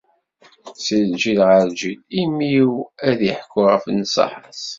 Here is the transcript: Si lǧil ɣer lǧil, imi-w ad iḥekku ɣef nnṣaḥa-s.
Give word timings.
Si 0.83 0.97
lǧil 1.11 1.39
ɣer 1.47 1.61
lǧil, 1.71 1.99
imi-w 2.21 2.73
ad 3.07 3.19
iḥekku 3.29 3.61
ɣef 3.71 3.83
nnṣaḥa-s. 3.89 4.63